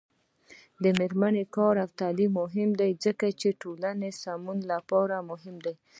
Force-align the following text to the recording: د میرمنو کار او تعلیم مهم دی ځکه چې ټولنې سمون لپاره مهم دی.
د 0.83 0.85
میرمنو 0.99 1.43
کار 1.55 1.75
او 1.83 1.89
تعلیم 1.99 2.31
مهم 2.41 2.69
دی 2.79 2.91
ځکه 3.05 3.25
چې 3.39 3.49
ټولنې 3.61 4.09
سمون 4.23 4.57
لپاره 4.71 5.15
مهم 5.29 5.55
دی. 5.65 5.73